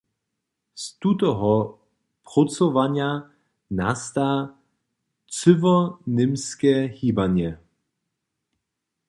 [0.75, 1.53] Z tutoho
[2.25, 3.09] prócowanja
[3.79, 4.25] nasta
[5.37, 7.51] cyłoněmske hibanje.